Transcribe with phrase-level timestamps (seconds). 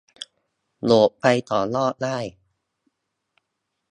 [0.83, 2.17] โหลดไปต่อยอดได้